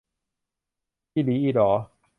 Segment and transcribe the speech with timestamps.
[1.13, 1.69] อิหลีอิหลอ